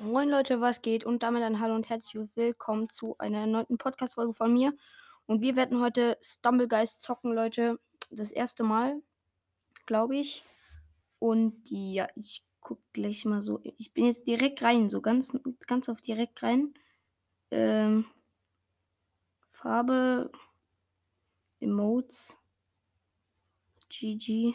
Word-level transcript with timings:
Moin 0.00 0.28
Leute, 0.28 0.60
was 0.60 0.80
geht? 0.80 1.04
Und 1.04 1.24
damit 1.24 1.42
ein 1.42 1.58
Hallo 1.58 1.74
und 1.74 1.90
herzlich 1.90 2.36
willkommen 2.36 2.88
zu 2.88 3.18
einer 3.18 3.40
erneuten 3.40 3.78
Podcast-Folge 3.78 4.32
von 4.32 4.52
mir. 4.52 4.72
Und 5.26 5.40
wir 5.40 5.56
werden 5.56 5.80
heute 5.80 6.16
Stumblegeist 6.22 7.02
zocken, 7.02 7.32
Leute. 7.32 7.80
Das 8.12 8.30
erste 8.30 8.62
Mal, 8.62 9.02
glaube 9.86 10.16
ich. 10.16 10.44
Und 11.18 11.68
ja, 11.70 12.06
ich 12.14 12.44
gucke 12.60 12.80
gleich 12.92 13.24
mal 13.24 13.42
so. 13.42 13.58
Ich 13.76 13.92
bin 13.92 14.04
jetzt 14.04 14.28
direkt 14.28 14.62
rein, 14.62 14.88
so 14.88 15.00
ganz, 15.00 15.36
ganz 15.66 15.88
auf 15.88 16.00
direkt 16.00 16.44
rein. 16.44 16.74
Ähm, 17.50 18.04
Farbe, 19.50 20.30
Emotes, 21.58 22.36
GG. 23.88 24.54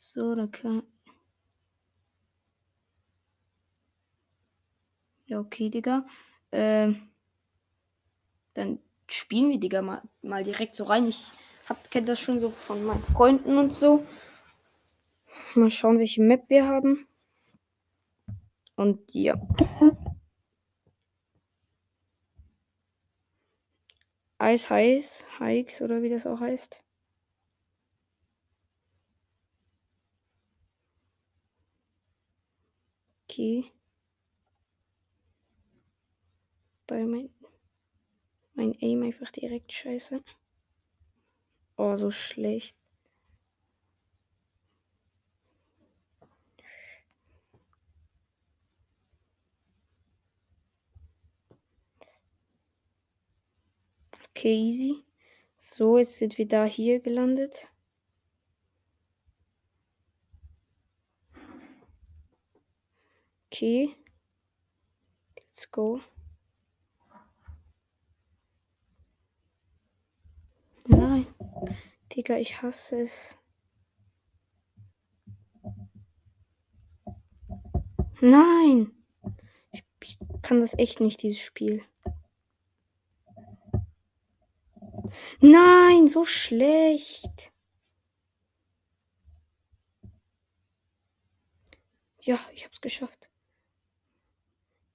So, 0.00 0.34
dann 0.34 0.50
kann, 0.50 0.82
Ja, 5.28 5.38
okay, 5.40 5.68
Digga. 5.70 6.04
Ähm, 6.52 7.08
dann 8.54 8.78
spielen 9.06 9.48
wir, 9.50 9.58
Digga, 9.58 9.80
mal, 9.82 10.02
mal 10.22 10.44
direkt 10.44 10.74
so 10.74 10.84
rein. 10.84 11.08
Ich 11.08 11.28
hab, 11.68 11.90
kennt 11.90 12.08
das 12.08 12.20
schon 12.20 12.40
so 12.40 12.50
von 12.50 12.84
meinen 12.84 13.02
Freunden 13.02 13.56
und 13.58 13.72
so. 13.72 14.04
Mal 15.54 15.70
schauen, 15.70 15.98
welche 15.98 16.22
Map 16.22 16.48
wir 16.48 16.66
haben. 16.66 17.06
Und 18.76 19.12
ja. 19.12 19.34
Eis 24.38 24.68
heiß, 24.68 25.26
Hikes 25.38 25.80
oder 25.80 26.02
wie 26.02 26.08
das 26.08 26.26
auch 26.26 26.40
heißt. 26.40 26.82
Okay. 33.30 33.72
Bei 36.88 37.04
mein, 37.04 37.30
mein 38.54 38.74
Aim 38.80 39.02
einfach 39.02 39.30
direkt 39.30 39.72
scheiße. 39.72 40.24
Oh, 41.76 41.96
so 41.96 42.10
schlecht. 42.10 42.76
Okay, 54.30 54.54
easy. 54.54 55.04
So, 55.58 55.98
jetzt 55.98 56.16
sind 56.16 56.38
wir 56.38 56.48
da 56.48 56.64
hier 56.64 57.00
gelandet. 57.00 57.68
Okay. 63.52 63.94
Let's 65.36 65.70
go. 65.70 66.00
Nein. 70.86 71.26
Digga, 72.18 72.36
ich 72.36 72.62
hasse 72.62 73.00
es. 73.00 73.38
Nein. 78.20 78.90
Ich, 79.70 80.18
kann 80.42 80.58
das 80.58 80.76
echt 80.76 80.98
nicht, 80.98 81.22
dieses 81.22 81.38
Spiel. 81.38 81.84
Nein, 85.40 86.08
so 86.08 86.24
schlecht. 86.24 87.52
Ja, 92.22 92.40
ich 92.52 92.64
hab's 92.64 92.80
geschafft. 92.80 93.30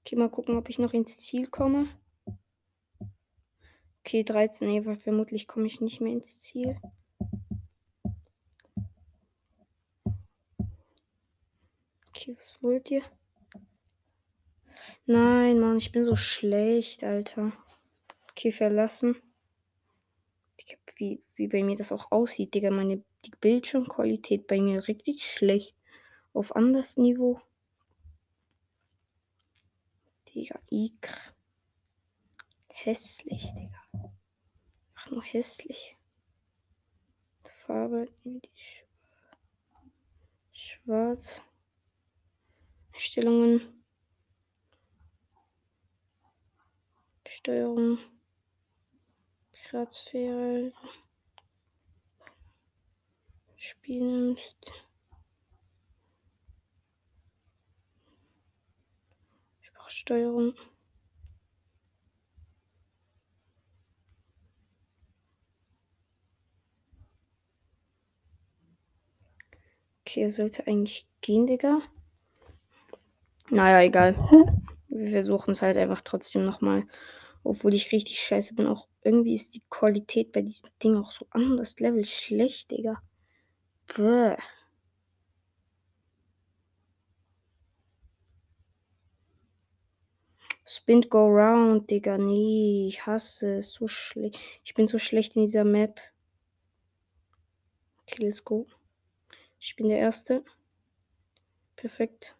Okay, 0.00 0.16
mal 0.16 0.28
gucken, 0.28 0.56
ob 0.56 0.68
ich 0.68 0.80
noch 0.80 0.92
ins 0.92 1.18
Ziel 1.18 1.46
komme. 1.46 1.86
Okay, 4.00 4.24
13, 4.24 4.66
nee, 4.66 4.96
vermutlich 4.96 5.46
komme 5.46 5.66
ich 5.66 5.80
nicht 5.80 6.00
mehr 6.00 6.14
ins 6.14 6.40
Ziel. 6.40 6.80
Was 12.36 12.62
wollt 12.62 12.90
ihr? 12.90 13.02
Nein, 15.06 15.58
Mann, 15.58 15.76
ich 15.76 15.92
bin 15.92 16.04
so 16.04 16.16
schlecht, 16.16 17.04
Alter. 17.04 17.52
Okay, 18.30 18.52
verlassen. 18.52 19.16
Wie, 20.96 21.22
wie 21.34 21.48
bei 21.48 21.62
mir 21.62 21.76
das 21.76 21.92
auch 21.92 22.10
aussieht, 22.12 22.54
Digga. 22.54 22.70
Meine 22.70 23.02
die 23.24 23.32
Bildschirmqualität 23.40 24.46
bei 24.46 24.60
mir 24.60 24.86
richtig 24.88 25.24
schlecht. 25.24 25.76
Auf 26.32 26.54
anderes 26.56 26.96
Niveau. 26.96 27.40
Digga, 30.28 30.58
Ikr. 30.70 31.34
Hässlich, 32.72 33.52
Digga. 33.54 34.12
Ach, 34.94 35.10
nur 35.10 35.22
hässlich. 35.22 35.96
Farbe, 37.44 38.08
die 38.24 38.40
Schwarz. 40.50 41.42
Stellungen. 43.02 43.82
Steuerung. 47.26 47.98
Privatsphäre. 49.50 50.72
Spielen. 53.56 54.36
Sprachsteuerung. 59.60 60.54
Okay, 70.02 70.30
sollte 70.30 70.68
eigentlich 70.68 71.08
gehen, 71.20 71.46
Digga. 71.48 71.82
Naja, 73.50 73.82
egal. 73.82 74.16
Wir 74.88 75.08
versuchen 75.08 75.52
es 75.52 75.62
halt 75.62 75.76
einfach 75.76 76.00
trotzdem 76.02 76.44
nochmal. 76.44 76.86
Obwohl 77.44 77.74
ich 77.74 77.92
richtig 77.92 78.20
scheiße 78.20 78.54
bin. 78.54 78.66
Auch 78.66 78.88
irgendwie 79.02 79.34
ist 79.34 79.54
die 79.54 79.62
Qualität 79.68 80.32
bei 80.32 80.42
diesem 80.42 80.70
Ding 80.82 80.96
auch 80.96 81.10
so 81.10 81.26
anders 81.30 81.80
Level 81.80 82.04
schlecht, 82.04 82.70
Digga. 82.70 83.02
Bäh. 83.96 84.36
Spin 90.64 91.02
go 91.02 91.26
round, 91.26 91.90
Digga. 91.90 92.16
Nee, 92.16 92.86
ich 92.88 93.04
hasse 93.06 93.56
es. 93.56 93.72
So 93.72 93.88
schlecht. 93.88 94.38
Ich 94.64 94.74
bin 94.74 94.86
so 94.86 94.98
schlecht 94.98 95.36
in 95.36 95.42
dieser 95.42 95.64
Map. 95.64 96.00
Okay, 98.02 98.24
let's 98.24 98.44
go. 98.44 98.66
Ich 99.58 99.74
bin 99.76 99.88
der 99.88 99.98
Erste. 99.98 100.44
Perfekt. 101.76 102.36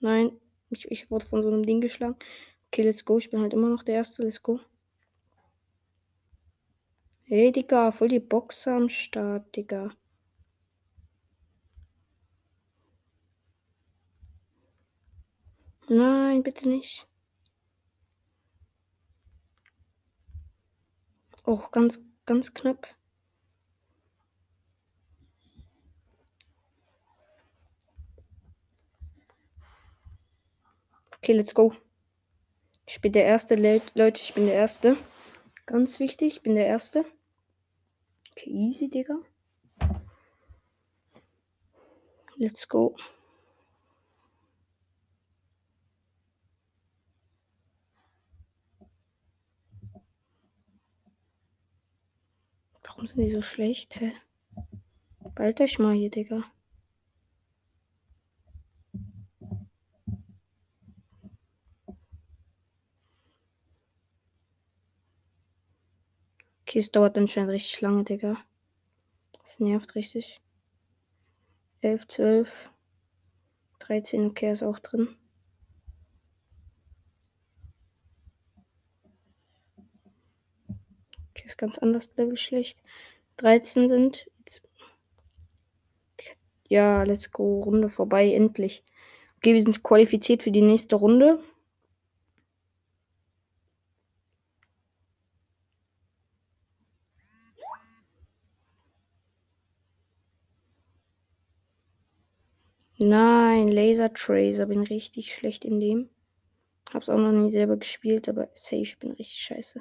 Nein, 0.00 0.32
ich, 0.70 0.90
ich 0.90 1.10
wurde 1.10 1.26
von 1.26 1.42
so 1.42 1.48
einem 1.48 1.64
Ding 1.64 1.80
geschlagen. 1.80 2.16
Okay, 2.68 2.82
let's 2.82 3.04
go. 3.04 3.18
Ich 3.18 3.30
bin 3.30 3.40
halt 3.40 3.52
immer 3.52 3.68
noch 3.68 3.82
der 3.82 3.96
Erste. 3.96 4.22
Let's 4.22 4.42
go. 4.42 4.60
Hey, 7.24 7.50
Digga, 7.52 7.92
voll 7.92 8.08
die 8.08 8.20
Box 8.20 8.68
am 8.68 8.88
Start, 8.88 9.56
Digga. 9.56 9.90
Nein, 15.88 16.42
bitte 16.42 16.68
nicht. 16.68 17.06
Oh, 21.44 21.62
ganz, 21.70 22.00
ganz 22.26 22.54
knapp. 22.54 22.88
Okay, 31.26 31.34
let's 31.34 31.54
go. 31.54 31.74
Ich 32.86 33.00
bin 33.00 33.10
der 33.10 33.24
Erste, 33.24 33.56
Leute, 33.56 34.22
ich 34.22 34.34
bin 34.34 34.46
der 34.46 34.54
Erste. 34.54 34.96
Ganz 35.66 35.98
wichtig, 35.98 36.36
ich 36.36 36.42
bin 36.44 36.54
der 36.54 36.66
Erste. 36.66 37.04
Okay, 38.30 38.50
easy, 38.50 38.88
Digga. 38.88 39.16
Let's 42.36 42.68
go. 42.68 42.94
Warum 52.84 53.04
sind 53.08 53.22
die 53.22 53.30
so 53.30 53.42
schlecht, 53.42 53.98
hä? 53.98 54.12
Bald 55.34 55.60
euch 55.60 55.80
mal 55.80 55.92
hier, 55.92 56.10
Digga. 56.12 56.44
Okay, 66.68 66.80
es 66.80 66.90
dauert 66.90 67.16
anscheinend 67.16 67.52
richtig 67.52 67.80
lange, 67.80 68.02
Digga. 68.02 68.38
Das 69.40 69.60
nervt 69.60 69.94
richtig. 69.94 70.40
11, 71.80 72.08
12. 72.08 72.70
13, 73.78 74.26
okay, 74.26 74.50
ist 74.50 74.64
auch 74.64 74.80
drin. 74.80 75.16
Okay, 81.30 81.44
ist 81.44 81.56
ganz 81.56 81.78
anders 81.78 82.10
Level 82.16 82.36
schlecht. 82.36 82.82
13 83.36 83.88
sind. 83.88 84.28
Ja, 86.68 87.04
let's 87.04 87.30
go. 87.30 87.60
Runde 87.60 87.88
vorbei, 87.88 88.32
endlich. 88.32 88.82
Okay, 89.36 89.54
wir 89.54 89.62
sind 89.62 89.84
qualifiziert 89.84 90.42
für 90.42 90.50
die 90.50 90.62
nächste 90.62 90.96
Runde. 90.96 91.38
Nein, 102.98 103.68
Laser 103.68 104.12
Tracer. 104.12 104.66
Bin 104.66 104.82
richtig 104.82 105.34
schlecht 105.34 105.64
in 105.64 105.80
dem. 105.80 106.08
Hab's 106.92 107.08
auch 107.08 107.18
noch 107.18 107.32
nie 107.32 107.50
selber 107.50 107.76
gespielt, 107.76 108.28
aber 108.28 108.48
safe 108.54 108.96
bin 108.98 109.10
richtig 109.12 109.38
scheiße. 109.38 109.80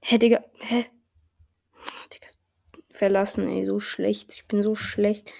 Hä, 0.00 0.18
Digga. 0.18 0.44
Hä? 0.58 0.86
Digga. 2.12 2.26
Verlassen, 2.92 3.48
ey. 3.48 3.64
So 3.64 3.78
schlecht. 3.78 4.32
Ich 4.32 4.46
bin 4.46 4.62
so 4.62 4.74
schlecht. 4.74 5.34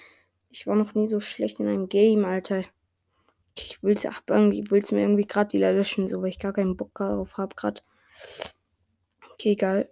Ich 0.49 0.67
war 0.67 0.75
noch 0.75 0.93
nie 0.95 1.07
so 1.07 1.19
schlecht 1.19 1.59
in 1.59 1.67
einem 1.67 1.89
Game, 1.89 2.23
Alter. 2.25 2.63
Ich 3.57 3.83
will's, 3.83 4.05
hab 4.05 4.29
irgendwie, 4.29 4.63
will's 4.71 4.91
mir 4.91 5.01
irgendwie 5.01 5.25
gerade 5.25 5.53
wieder 5.53 5.73
löschen, 5.73 6.07
so, 6.07 6.21
weil 6.21 6.29
ich 6.29 6.39
gar 6.39 6.53
keinen 6.53 6.77
Bock 6.77 6.91
darauf 6.95 7.37
hab, 7.37 7.55
gerade. 7.57 7.81
Okay, 9.33 9.51
egal. 9.51 9.89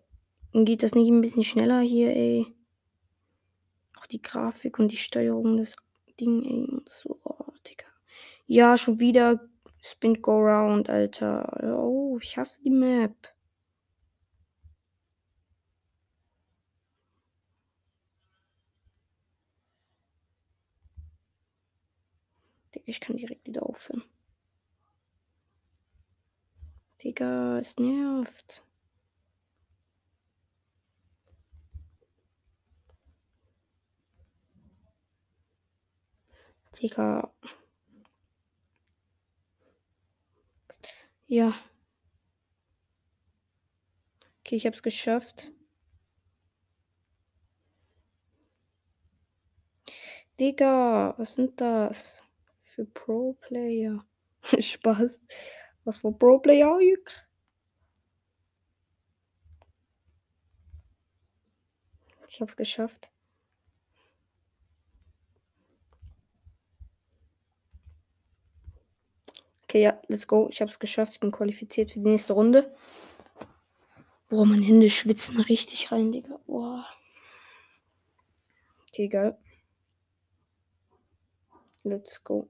Geht 0.65 0.81
das 0.83 0.95
nicht 0.95 1.09
ein 1.09 1.21
bisschen 1.21 1.43
schneller 1.43 1.81
hier, 1.81 2.15
ey? 2.15 2.47
Auch 3.97 4.07
die 4.07 4.21
Grafik 4.21 4.79
und 4.79 4.91
die 4.91 4.97
Steuerung 4.97 5.57
des 5.57 5.75
Ding, 6.19 6.43
ey. 6.43 6.67
Und 6.69 6.89
so, 6.89 7.19
oh, 7.23 7.51
Digga. 7.67 7.85
Ja, 8.47 8.77
schon 8.77 8.99
wieder 8.99 9.47
Spin 9.81 10.21
Go 10.21 10.39
Round, 10.39 10.89
Alter. 10.89 11.77
Oh, 11.79 12.17
ich 12.21 12.37
hasse 12.37 12.61
die 12.63 12.71
Map. 12.71 13.33
Digga, 22.73 22.85
ich 22.87 22.99
kann 22.99 23.17
direkt 23.17 23.45
wieder 23.45 23.63
aufhören. 23.63 24.03
Digga, 27.03 27.59
es 27.59 27.77
nervt. 27.77 28.66
Digga. 36.81 37.31
Ja. 41.27 41.53
Okay, 44.39 44.55
ich 44.55 44.65
hab's 44.65 44.81
geschafft. 44.81 45.51
Digga, 50.39 51.15
was 51.17 51.35
sind 51.35 51.59
das 51.59 52.23
für 52.53 52.85
Pro-Player? 52.85 54.05
Spaß. 54.59 55.21
Was 55.83 55.97
für 55.97 56.11
Pro-Player, 56.11 56.79
Ich 62.29 62.41
hab's 62.41 62.55
geschafft. 62.55 63.11
Okay, 69.69 69.81
ja, 69.81 70.01
let's 70.07 70.25
go. 70.27 70.47
Ich 70.49 70.61
habe 70.61 70.71
es 70.71 70.79
geschafft. 70.79 71.11
Ich 71.11 71.19
bin 71.19 71.29
qualifiziert 71.31 71.91
für 71.91 71.99
die 71.99 72.07
nächste 72.07 72.31
Runde. 72.31 72.73
Boah, 74.29 74.45
meine 74.45 74.63
Hände 74.63 74.89
schwitzen 74.89 75.41
richtig 75.41 75.91
rein, 75.91 76.13
Digga. 76.13 76.39
Boah. 76.47 76.85
Okay, 78.87 79.03
egal. 79.05 79.37
Let's 81.83 82.23
go. 82.23 82.49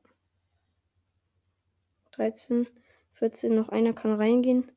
13, 2.12 2.68
14, 3.14 3.56
noch 3.56 3.70
einer 3.70 3.94
kann 3.94 4.14
reingehen. 4.14 4.72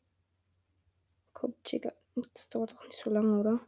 Komm, 1.35 1.53
Digga. 1.71 1.93
Das 2.33 2.49
dauert 2.49 2.73
doch 2.73 2.87
nicht 2.87 2.97
so 2.97 3.11
lange, 3.11 3.39
oder? 3.39 3.61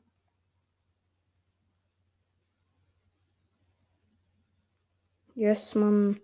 Yes, 5.34 5.74
Mann. 5.74 6.20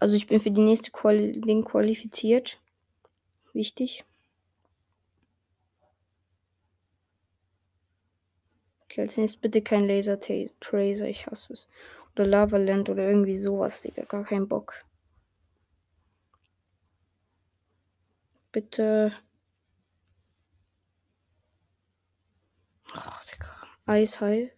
Also 0.00 0.16
ich 0.16 0.26
bin 0.26 0.40
für 0.40 0.50
die 0.50 0.60
nächste 0.60 0.90
Quali 0.90 1.40
Ding 1.40 1.64
qualifiziert. 1.64 2.60
Wichtig. 3.52 4.04
Okay, 8.84 9.02
als 9.02 9.16
nächstes 9.16 9.40
bitte 9.40 9.62
kein 9.62 9.86
Laser 9.88 10.20
Tracer, 10.20 11.08
ich 11.08 11.26
hasse 11.26 11.52
es. 11.52 11.68
Oder 12.14 12.26
Lava 12.26 12.58
Land 12.58 12.88
oder 12.90 13.08
irgendwie 13.08 13.36
sowas, 13.36 13.82
Digga. 13.82 14.04
Gar 14.04 14.24
keinen 14.24 14.46
Bock. 14.46 14.84
Bitte. 18.52 19.10
Ach, 22.92 23.24
Digga. 23.24 23.50
Eishai. 23.86 24.52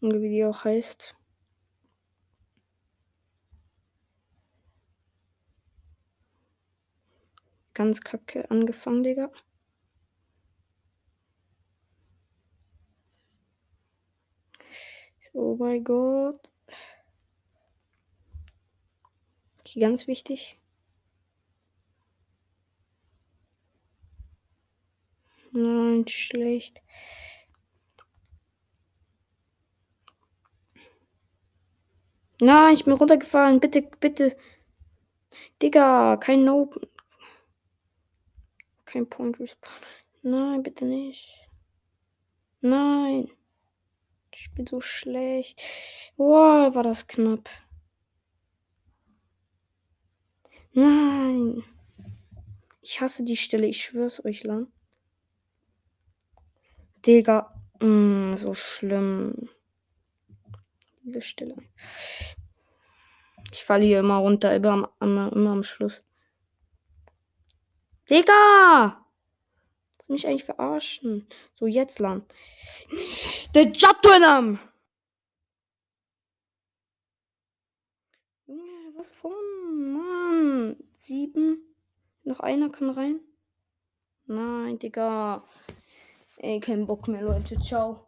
Und 0.00 0.20
wie 0.20 0.28
die 0.28 0.44
auch 0.44 0.64
heißt. 0.64 1.14
Ganz 7.74 8.00
kacke 8.00 8.50
angefangen, 8.50 9.02
Digga. 9.02 9.30
Oh 15.34 15.54
mein 15.58 15.84
Gott. 15.84 16.50
Okay, 19.60 19.80
ganz 19.80 20.06
wichtig. 20.06 20.58
Nein, 25.52 26.04
schlecht. 26.06 26.82
Nein, 32.40 32.74
ich 32.74 32.84
bin 32.84 32.92
runtergefallen. 32.94 33.58
Bitte, 33.60 33.82
bitte. 34.00 34.36
Digga, 35.62 36.16
kein 36.18 36.44
No 36.44 36.70
kein 38.94 39.34
Respawn. 39.34 39.72
Nein, 40.22 40.62
bitte 40.62 40.84
nicht. 40.84 41.48
Nein. 42.60 43.30
Ich 44.30 44.52
bin 44.54 44.66
so 44.66 44.80
schlecht. 44.80 45.62
Wow, 46.16 46.74
war 46.74 46.82
das 46.82 47.06
knapp. 47.06 47.50
Nein. 50.72 51.62
Ich 52.82 53.00
hasse 53.00 53.24
die 53.24 53.36
Stelle, 53.36 53.66
ich 53.66 53.82
schwör's 53.84 54.24
euch 54.24 54.44
lang. 54.44 54.68
Digga, 57.06 57.54
mm, 57.80 58.34
so 58.34 58.54
schlimm. 58.54 59.48
Diese 61.02 61.22
Stelle. 61.22 61.56
Ich 63.52 63.62
falle 63.62 63.84
hier 63.84 64.00
immer 64.00 64.16
runter, 64.18 64.54
immer, 64.54 64.90
immer, 65.00 65.32
immer 65.32 65.50
am 65.50 65.62
Schluss. 65.62 66.04
Digga! 68.10 69.06
Lass 69.98 70.08
mich 70.08 70.26
eigentlich 70.26 70.44
verarschen. 70.44 71.26
So, 71.54 71.66
jetzt 71.66 71.98
lang. 71.98 72.26
Der 73.54 73.72
Jattunam! 73.72 74.58
Junge, 78.46 78.92
was 78.96 79.10
von? 79.10 79.32
Mann. 79.92 80.76
Sieben. 80.96 81.74
Noch 82.22 82.40
einer 82.40 82.68
kann 82.70 82.90
rein. 82.90 83.20
Nein, 84.26 84.78
Digga. 84.78 85.48
Ey, 86.36 86.60
kein 86.60 86.86
Bock 86.86 87.08
mehr, 87.08 87.22
Leute. 87.22 87.58
Ciao. 87.60 88.03